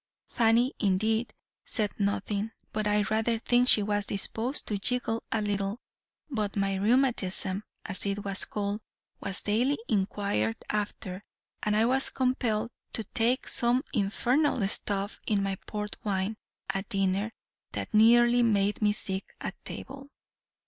Fanny 0.29 0.73
indeed, 0.79 1.31
said 1.63 1.91
nothing; 1.99 2.49
but 2.73 2.87
I 2.87 3.03
rather 3.03 3.37
think 3.37 3.67
she 3.67 3.83
was 3.83 4.07
disposed 4.07 4.65
to 4.65 4.79
giggle 4.79 5.21
a 5.31 5.43
little; 5.43 5.79
but 6.27 6.55
my 6.55 6.73
rheumatism, 6.73 7.63
as 7.85 8.07
it 8.07 8.25
was 8.25 8.45
called, 8.45 8.81
was 9.19 9.43
daily 9.43 9.77
inquired 9.87 10.57
after, 10.71 11.23
and 11.61 11.75
I 11.77 11.85
was 11.85 12.09
compelled 12.09 12.71
to 12.93 13.03
take 13.03 13.47
some 13.47 13.83
infernal 13.93 14.67
stuff 14.69 15.19
in 15.27 15.43
my 15.43 15.55
port 15.67 15.95
wine, 16.03 16.35
at 16.71 16.89
dinner, 16.89 17.31
that 17.73 17.93
nearly 17.93 18.41
made 18.41 18.81
me 18.81 18.93
sick 18.93 19.35
at 19.39 19.53
table. 19.63 20.09